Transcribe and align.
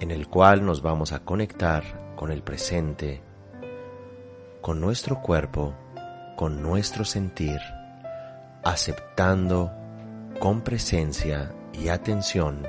en 0.00 0.10
el 0.10 0.28
cual 0.28 0.64
nos 0.64 0.82
vamos 0.82 1.12
a 1.12 1.20
conectar 1.20 2.14
con 2.16 2.30
el 2.30 2.42
presente, 2.42 3.22
con 4.60 4.80
nuestro 4.80 5.20
cuerpo, 5.20 5.74
con 6.36 6.62
nuestro 6.62 7.04
sentir, 7.04 7.60
aceptando 8.64 9.72
con 10.38 10.62
presencia 10.62 11.52
y 11.72 11.88
atención 11.88 12.66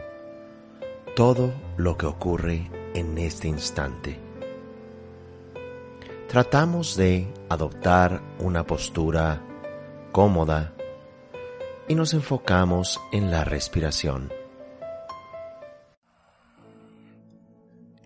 todo 1.15 1.51
lo 1.77 1.97
que 1.97 2.05
ocurre 2.05 2.69
en 2.93 3.17
este 3.17 3.47
instante. 3.47 4.19
Tratamos 6.27 6.95
de 6.95 7.27
adoptar 7.49 8.21
una 8.39 8.65
postura 8.65 9.41
cómoda 10.11 10.73
y 11.87 11.95
nos 11.95 12.13
enfocamos 12.13 12.99
en 13.11 13.31
la 13.31 13.43
respiración. 13.43 14.36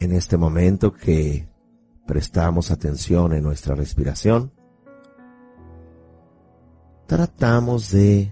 En 0.02 0.14
este 0.14 0.36
momento 0.36 0.92
que 0.92 1.48
prestamos 2.08 2.72
atención 2.72 3.34
en 3.34 3.44
nuestra 3.44 3.76
respiración, 3.76 4.52
tratamos 7.06 7.92
de 7.92 8.32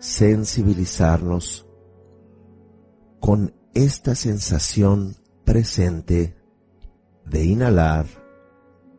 sensibilizarnos 0.00 1.68
con 3.20 3.54
esta 3.74 4.16
sensación 4.16 5.14
presente 5.44 6.36
de 7.26 7.44
inhalar 7.44 8.06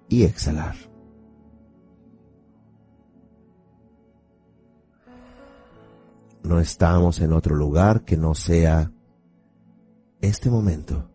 y 0.07 0.23
exhalar. 0.23 0.90
No 6.43 6.59
estamos 6.59 7.19
en 7.21 7.33
otro 7.33 7.55
lugar 7.55 8.03
que 8.03 8.17
no 8.17 8.33
sea 8.35 8.91
este 10.21 10.49
momento. 10.49 11.07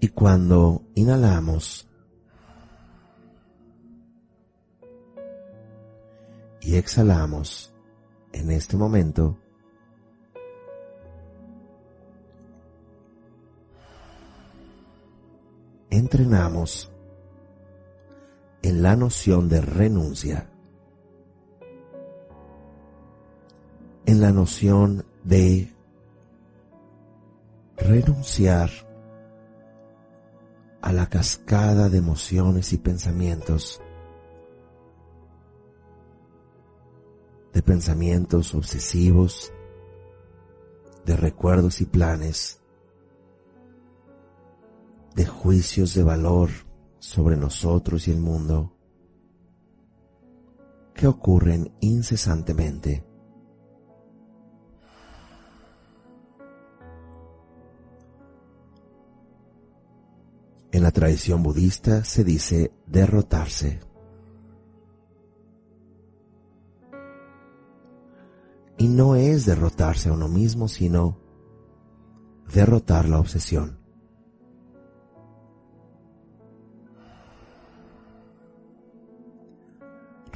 Y 0.00 0.08
cuando 0.08 0.82
inhalamos 0.94 1.88
y 6.60 6.76
exhalamos 6.76 7.72
en 8.32 8.50
este 8.50 8.76
momento, 8.76 9.38
entrenamos 15.96 16.90
en 18.62 18.82
la 18.82 18.96
noción 18.96 19.48
de 19.48 19.60
renuncia, 19.60 20.50
en 24.06 24.20
la 24.20 24.32
noción 24.32 25.04
de 25.22 25.72
renunciar 27.76 28.70
a 30.80 30.92
la 30.92 31.08
cascada 31.08 31.88
de 31.88 31.98
emociones 31.98 32.72
y 32.72 32.78
pensamientos, 32.78 33.80
de 37.52 37.62
pensamientos 37.62 38.54
obsesivos, 38.54 39.52
de 41.04 41.16
recuerdos 41.16 41.80
y 41.80 41.86
planes, 41.86 42.63
de 45.14 45.26
juicios 45.26 45.94
de 45.94 46.02
valor 46.02 46.50
sobre 46.98 47.36
nosotros 47.36 48.08
y 48.08 48.12
el 48.12 48.20
mundo, 48.20 48.76
que 50.94 51.06
ocurren 51.06 51.72
incesantemente 51.80 53.04
En 60.74 60.82
la 60.82 60.90
tradición 60.90 61.44
budista 61.44 62.02
se 62.02 62.24
dice 62.24 62.72
derrotarse. 62.88 63.78
Y 68.76 68.88
no 68.88 69.14
es 69.14 69.46
derrotarse 69.46 70.08
a 70.08 70.12
uno 70.14 70.26
mismo, 70.26 70.66
sino 70.66 71.20
derrotar 72.52 73.08
la 73.08 73.20
obsesión. 73.20 73.83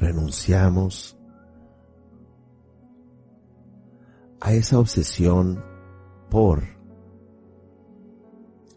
Renunciamos 0.09 1.15
a 4.41 4.53
esa 4.53 4.79
obsesión 4.79 5.63
por 6.31 6.63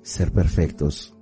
ser 0.03 0.31
perfectos 0.31 1.17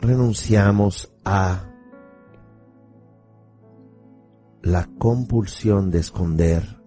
renunciamos 0.00 1.12
a 1.24 1.68
la 4.62 4.88
compulsión 4.98 5.90
de 5.90 5.98
esconder 6.00 6.80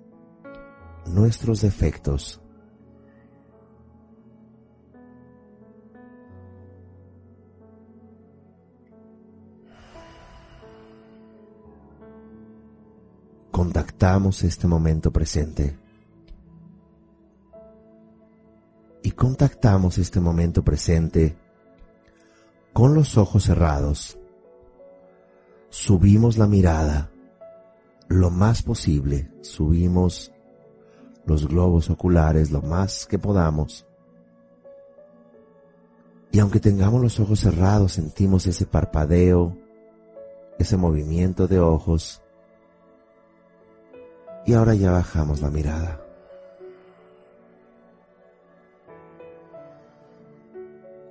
nuestros 1.06 1.62
defectos. 1.62 2.42
Contactamos 13.70 14.44
este 14.44 14.66
momento 14.66 15.12
presente. 15.12 15.78
Y 19.04 19.12
contactamos 19.12 20.00
este 20.00 20.20
momento 20.20 20.64
presente 20.64 21.38
con 22.74 22.96
los 22.96 23.16
ojos 23.16 23.44
cerrados, 23.44 24.18
subimos 25.70 26.40
la 26.40 26.48
mirada 26.48 27.12
lo 28.08 28.32
más 28.32 28.64
posible, 28.64 29.32
subimos 29.42 30.32
los 31.28 31.48
globos 31.48 31.92
oculares 31.92 32.50
lo 32.50 32.64
más 32.64 33.06
que 33.06 33.20
podamos. 33.20 33.86
Y 36.32 36.40
aunque 36.40 36.60
tengamos 36.60 37.04
los 37.04 37.20
ojos 37.20 37.42
cerrados, 37.42 37.94
sentimos 37.94 38.48
ese 38.48 38.66
parpadeo, 38.66 39.56
ese 40.58 40.76
movimiento 40.76 41.48
de 41.48 41.60
ojos. 41.60 42.24
Y 44.50 44.56
ahora 44.56 44.74
ya 44.74 44.90
bajamos 44.90 45.42
la 45.42 45.52
mirada. 45.52 46.02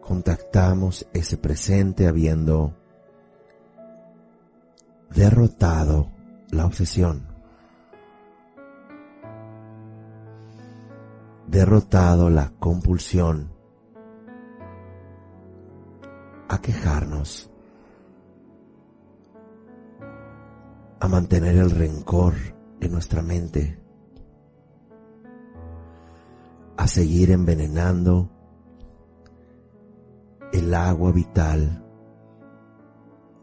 contactamos 0.01 1.07
ese 1.13 1.37
presente 1.37 2.09
habiendo 2.09 2.75
derrotado 5.15 6.11
la 6.51 6.67
obsesión, 6.67 7.29
derrotado 11.47 12.31
la 12.31 12.51
compulsión 12.59 13.53
a 16.49 16.61
quejarnos, 16.61 17.49
a 20.99 21.07
mantener 21.07 21.55
el 21.55 21.71
rencor 21.71 22.58
en 22.81 22.93
nuestra 22.93 23.23
mente, 23.23 23.79
a 26.77 26.87
seguir 26.87 27.31
envenenando 27.31 28.31
el 30.53 30.73
agua 30.75 31.13
vital 31.13 31.85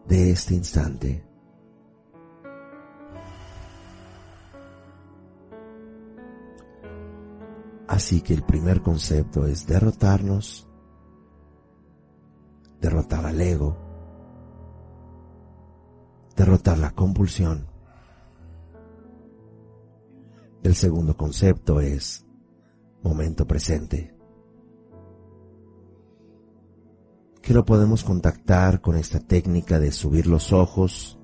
de 0.08 0.32
este 0.32 0.56
instante. 0.56 1.24
Así 7.88 8.22
que 8.22 8.34
el 8.34 8.44
primer 8.44 8.82
concepto 8.82 9.46
es 9.46 9.68
derrotarnos, 9.68 10.68
derrotar 12.82 13.26
al 13.26 13.40
ego, 13.40 13.78
derrotar 16.36 16.78
la 16.78 16.92
compulsión. 16.92 17.75
El 20.66 20.74
segundo 20.74 21.16
concepto 21.16 21.80
es 21.80 22.26
momento 23.04 23.46
presente. 23.46 24.16
Que 27.40 27.54
lo 27.54 27.64
podemos 27.64 28.04
contactar 28.04 28.82
con 28.82 28.96
esta 28.96 29.20
técnica 29.20 29.78
de 29.78 29.92
subir 29.92 30.26
los 30.26 30.52
ojos 30.52 31.20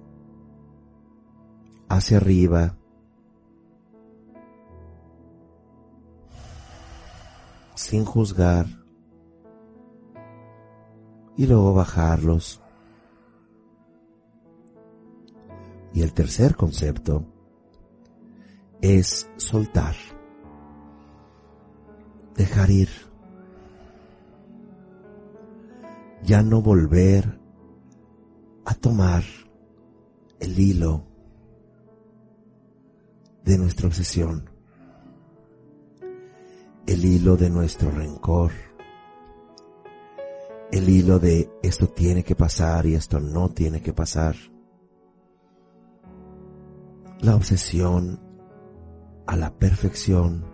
hacia 1.90 2.18
arriba, 2.18 2.78
sin 7.74 8.06
juzgar, 8.06 8.68
y 11.36 11.48
luego 11.48 11.74
bajarlos. 11.74 12.62
Y 15.96 16.04
el 16.04 16.14
tercer 16.14 16.56
concepto 16.56 17.41
es 18.81 19.30
soltar, 19.38 19.95
dejar 22.36 22.72
ir, 22.72 22.89
ya 26.24 26.42
no 26.42 26.62
volver 26.62 27.39
a 28.66 28.74
tomar 28.74 29.24
el 30.39 30.60
hilo 30.60 31.06
de 33.44 33.57
nuestra 33.57 33.88
obsesión, 33.88 34.50
el 36.88 37.06
hilo 37.06 37.38
de 37.38 37.50
nuestro 37.50 37.92
rencor, 37.92 38.51
el 40.72 40.89
hilo 40.89 41.19
de 41.19 41.51
esto 41.62 41.88
tiene 41.88 42.24
que 42.24 42.36
pasar 42.36 42.86
y 42.86 42.95
esto 42.95 43.19
no 43.19 43.50
tiene 43.50 43.81
que 43.81 43.94
pasar. 43.94 44.36
La 47.19 47.36
obsesión 47.36 48.31
a 49.26 49.36
la 49.36 49.54
perfección 49.58 50.46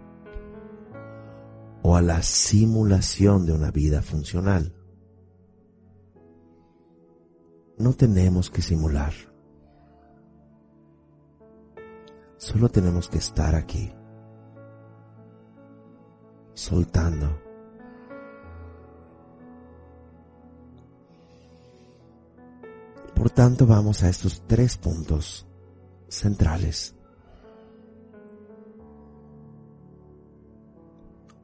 o 1.84 1.96
a 1.96 2.02
la 2.02 2.22
simulación 2.22 3.46
de 3.46 3.54
una 3.54 3.72
vida 3.72 4.02
funcional. 4.02 4.74
No 7.78 7.94
tenemos 7.94 8.50
que 8.50 8.62
simular. 8.62 9.14
Solo 12.38 12.70
tenemos 12.70 13.08
que 13.08 13.18
estar 13.20 13.56
aquí, 13.56 13.92
soltando. 16.54 17.48
Por 23.16 23.30
tanto, 23.32 23.66
vamos 23.66 24.04
a 24.04 24.10
estos 24.10 24.44
tres 24.46 24.78
puntos 24.78 25.48
centrales. 26.08 26.97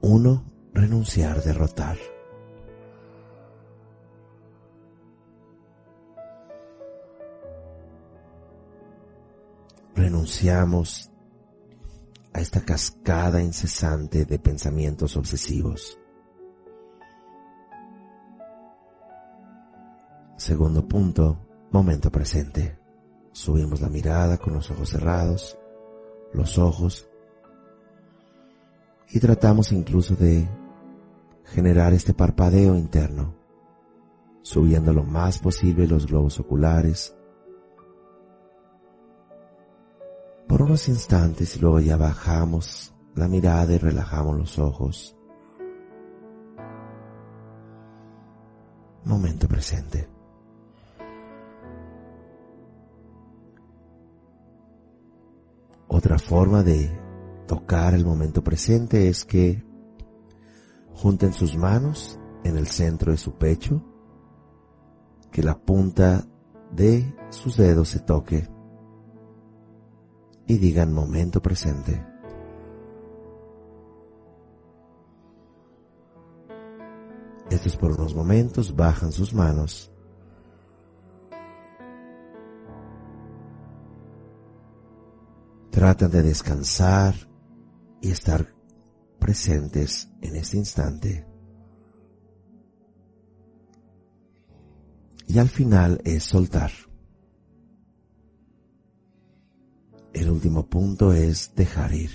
Uno, 0.04 0.44
renunciar, 0.74 1.42
derrotar. 1.42 1.98
renunciamos 9.96 11.12
a 12.34 12.40
esta 12.40 12.62
cascada 12.62 13.42
incesante 13.42 14.26
de 14.26 14.40
pensamientos 14.40 15.16
obsesivos. 15.18 16.00
Segundo 20.38 20.88
punto, 20.88 21.38
momento 21.72 22.12
presente. 22.12 22.80
Subimos 23.32 23.82
la 23.82 23.90
mirada 23.90 24.38
con 24.38 24.54
los 24.54 24.70
ojos 24.72 24.90
cerrados, 24.90 25.58
los 26.34 26.58
ojos, 26.58 27.08
y 29.14 29.20
tratamos 29.20 29.72
incluso 29.72 30.16
de 30.16 30.50
generar 31.46 31.94
este 31.94 32.16
parpadeo 32.16 32.76
interno, 32.76 33.36
subiendo 34.42 34.92
lo 34.92 35.04
más 35.04 35.38
posible 35.38 35.86
los 35.86 36.08
globos 36.08 36.40
oculares, 36.40 37.16
por 40.48 40.64
unos 40.64 40.90
instantes 40.90 41.56
y 41.56 41.60
luego 41.60 41.80
ya 41.80 41.96
bajamos 41.96 42.92
la 43.14 43.28
mirada 43.28 43.72
y 43.72 43.78
relajamos 43.78 44.36
los 44.36 44.58
ojos. 44.58 45.16
Momento 49.06 49.48
presente. 49.48 50.10
Otra 55.88 56.18
forma 56.18 56.64
de 56.64 57.03
tocar 57.48 57.94
el 57.94 58.06
momento 58.06 58.44
presente 58.44 59.10
es 59.10 59.26
que 59.26 59.64
junten 60.94 61.34
sus 61.34 61.58
manos 61.58 62.20
en 62.44 62.58
el 62.58 62.68
centro 62.68 63.12
de 63.12 63.18
su 63.18 63.34
pecho, 63.38 63.84
que 65.32 65.44
la 65.44 65.58
punta 65.58 66.26
de 66.72 67.16
sus 67.30 67.58
dedos 67.58 67.90
se 67.90 68.00
toque 68.00 68.48
y 70.48 70.58
digan 70.58 70.94
momento 70.94 71.42
presente. 71.42 72.06
Estos 77.50 77.78
por 77.78 77.92
unos 77.92 78.16
momentos 78.16 78.76
bajan 78.76 79.12
sus 79.12 79.34
manos. 79.34 79.92
Tratan 85.70 86.12
de 86.12 86.24
descansar 86.24 87.33
y 88.04 88.12
estar 88.12 88.46
presentes 89.18 90.10
en 90.22 90.36
este 90.36 90.58
instante. 90.58 91.26
Y 95.26 95.40
al 95.40 95.48
final 95.48 96.02
es 96.04 96.26
soltar. 96.26 96.72
El 100.12 100.30
último 100.30 100.70
punto 100.70 101.14
es 101.14 101.56
dejar 101.56 101.94
ir. 101.94 102.12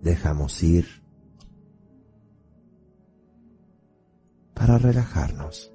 Dejamos 0.00 0.62
ir 0.62 0.86
para 4.54 4.78
relajarnos, 4.78 5.72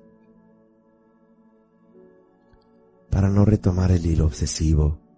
para 3.10 3.28
no 3.28 3.44
retomar 3.44 3.92
el 3.92 4.06
hilo 4.06 4.26
obsesivo 4.26 5.09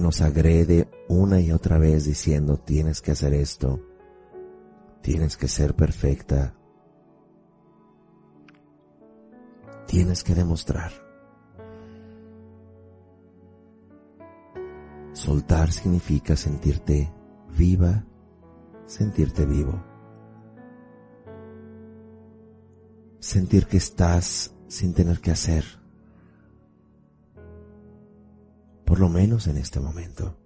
nos 0.00 0.20
agrede 0.20 0.88
una 1.08 1.40
y 1.40 1.52
otra 1.52 1.78
vez 1.78 2.04
diciendo 2.04 2.58
tienes 2.58 3.00
que 3.00 3.12
hacer 3.12 3.34
esto, 3.34 3.80
tienes 5.00 5.36
que 5.36 5.48
ser 5.48 5.74
perfecta, 5.74 6.54
tienes 9.86 10.22
que 10.22 10.34
demostrar. 10.34 10.92
Soltar 15.12 15.72
significa 15.72 16.36
sentirte 16.36 17.12
viva, 17.56 18.04
sentirte 18.86 19.46
vivo. 19.46 19.82
Sentir 23.18 23.66
que 23.66 23.78
estás 23.78 24.54
sin 24.68 24.94
tener 24.94 25.20
que 25.20 25.32
hacer. 25.32 25.77
Por 28.98 29.06
lo 29.06 29.12
menos 29.12 29.46
en 29.46 29.58
este 29.58 29.78
momento. 29.78 30.36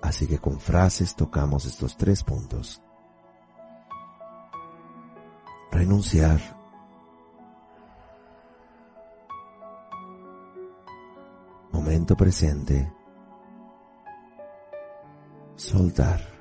Así 0.00 0.26
que 0.26 0.38
con 0.38 0.58
frases 0.58 1.14
tocamos 1.14 1.66
estos 1.66 1.98
tres 1.98 2.24
puntos. 2.24 2.82
Renunciar. 5.70 6.40
Momento 11.72 12.16
presente. 12.16 12.90
Soltar. 15.56 16.31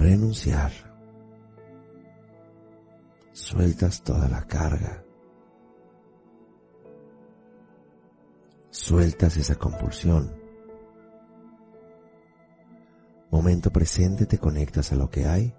Renunciar. 0.00 0.72
Sueltas 3.32 4.02
toda 4.02 4.28
la 4.28 4.46
carga. 4.46 5.04
sueltas 8.70 9.36
esa 9.36 9.56
compulsión. 9.56 10.34
momento 13.30 13.70
presente 13.70 14.24
te 14.24 14.38
conectas 14.38 14.90
a 14.90 14.96
lo 14.96 15.10
que 15.10 15.26
hay. 15.26 15.54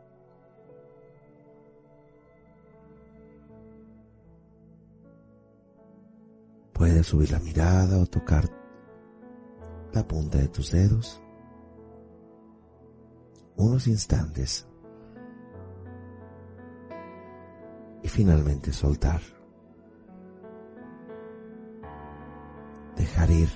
Puedes 6.73 7.05
subir 7.05 7.31
la 7.31 7.39
mirada 7.39 7.99
o 7.99 8.07
tocar 8.07 8.49
la 9.93 10.07
punta 10.07 10.39
de 10.39 10.47
tus 10.47 10.71
dedos 10.71 11.21
unos 13.55 13.87
instantes 13.87 14.67
y 18.03 18.07
finalmente 18.07 18.73
soltar. 18.73 19.21
Dejar 22.95 23.31
ir. 23.31 23.49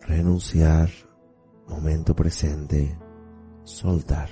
Renunciar, 0.00 0.90
momento 1.68 2.14
presente, 2.14 2.98
soltar. 3.64 4.28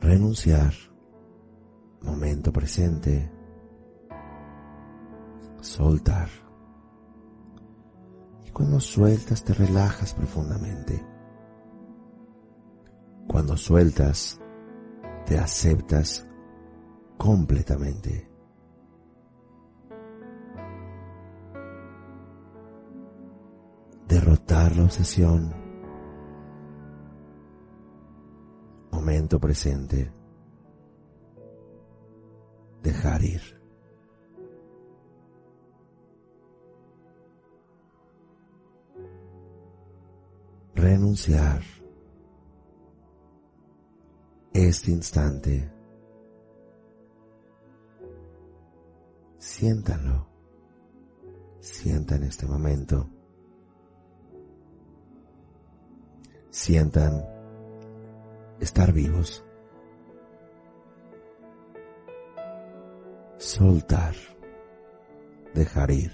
Renunciar, 0.00 0.72
momento 2.02 2.52
presente, 2.52 3.30
soltar. 5.60 6.28
Y 8.44 8.50
cuando 8.50 8.80
sueltas 8.80 9.44
te 9.44 9.54
relajas 9.54 10.14
profundamente. 10.14 11.04
Cuando 13.26 13.56
sueltas 13.56 14.40
te 15.26 15.38
aceptas 15.38 16.26
completamente. 17.18 18.30
Derrotar 24.06 24.76
la 24.76 24.84
obsesión. 24.84 25.52
Momento 28.92 29.40
presente 29.40 30.12
dejar 32.86 33.22
ir. 33.24 33.42
Renunciar. 40.74 41.62
Este 44.52 44.90
instante. 44.92 45.72
Siéntanlo. 49.38 50.28
Sientan 51.60 52.22
este 52.22 52.46
momento. 52.46 53.08
Sientan 56.50 57.24
estar 58.60 58.92
vivos. 58.92 59.45
Soltar, 63.38 64.14
dejar 65.54 65.90
ir. 65.90 66.12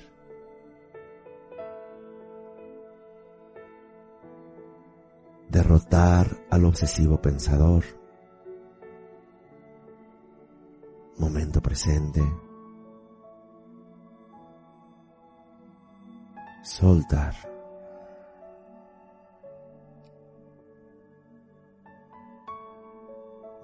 Derrotar 5.48 6.26
al 6.50 6.64
obsesivo 6.64 7.20
pensador. 7.20 7.84
Momento 11.18 11.60
presente. 11.60 12.22
Soltar. 16.62 17.52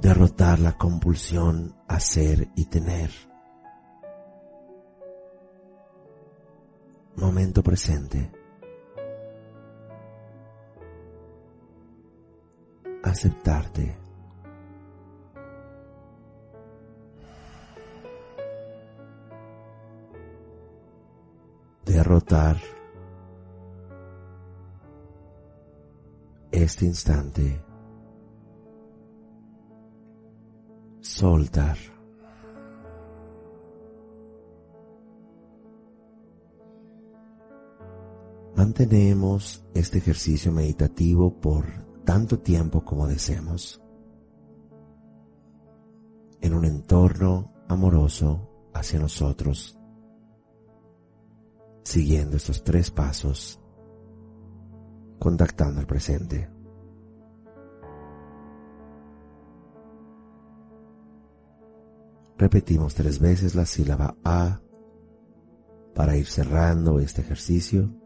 derrotar 0.01 0.59
la 0.61 0.77
compulsión 0.79 1.75
a 1.87 2.01
ser 2.01 2.49
y 2.55 2.67
tener. 2.67 3.28
Momento 7.29 7.63
presente. 7.63 8.31
Aceptarte. 13.03 13.99
Derrotar 21.85 22.57
este 26.51 26.87
instante. 26.87 27.63
Soltar. 31.01 31.98
Mantenemos 38.69 39.65
este 39.73 39.97
ejercicio 39.97 40.53
meditativo 40.53 41.41
por 41.41 41.65
tanto 42.05 42.41
tiempo 42.41 42.85
como 42.85 43.07
deseemos, 43.07 43.83
en 46.43 46.53
un 46.53 46.67
entorno 46.67 47.55
amoroso 47.67 48.69
hacia 48.75 49.01
nosotros, 49.01 49.81
siguiendo 51.83 52.37
estos 52.37 52.63
tres 52.63 52.91
pasos, 52.91 53.59
contactando 55.19 55.81
el 55.81 55.87
presente. 55.87 56.51
Repetimos 62.37 62.95
tres 62.95 63.19
veces 63.19 63.55
la 63.55 63.65
sílaba 63.65 64.15
A 64.25 64.61
para 65.95 66.19
ir 66.19 66.27
cerrando 66.27 67.01
este 67.01 67.23
ejercicio. 67.23 67.98